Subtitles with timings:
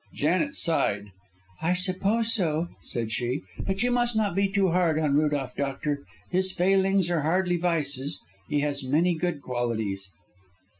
[0.15, 1.11] Janet sighed.
[1.61, 6.03] "I suppose so," said she, "but you must not be too hard on Rudolph, doctor.
[6.31, 8.19] His failings are hardly vices.
[8.49, 10.09] He has many good qualities."